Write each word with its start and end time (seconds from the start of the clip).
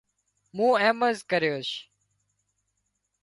مُون 0.55 0.71
ايمز 0.83 1.17
ڪريوش 1.31 1.69